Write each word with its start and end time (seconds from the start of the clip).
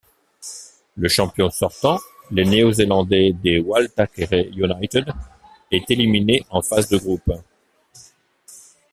Le 0.95 1.07
champion 1.09 1.51
sortant, 1.51 1.99
les 2.31 2.43
Néo-Zélandais 2.43 3.33
de 3.33 3.59
Waitakere 3.59 4.47
United, 4.57 5.13
est 5.71 5.91
éliminé 5.91 6.43
en 6.49 6.63
phase 6.63 6.89
de 6.89 6.97
groupes. 6.97 7.31